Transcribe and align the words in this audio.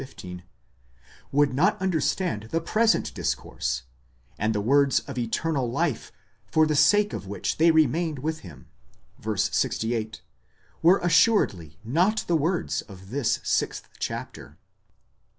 15), 0.01 0.41
would 1.31 1.53
not 1.53 1.79
understand 1.79 2.47
the 2.49 2.59
present 2.59 3.13
dis 3.13 3.35
course; 3.35 3.83
and 4.39 4.55
the 4.55 4.59
words 4.59 5.01
of 5.01 5.15
eternal 5.19 5.67
2275, 5.67 6.51
for 6.51 6.65
the 6.65 6.75
sake 6.75 7.13
of 7.13 7.27
which 7.27 7.57
they 7.57 7.69
remained 7.69 8.17
with 8.17 8.39
him 8.39 8.65
(v. 9.19 9.37
68), 9.37 10.23
were 10.81 10.97
assuredly 11.03 11.77
not 11.83 12.25
the 12.25 12.35
words 12.35 12.81
of 12.81 13.11
this 13.11 13.39
sixth 13.43 13.89
chapter. 13.99 14.57